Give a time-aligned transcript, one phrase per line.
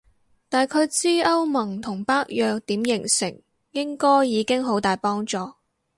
[0.49, 5.37] 大概知歐盟同北約點形成應該已經好大幫助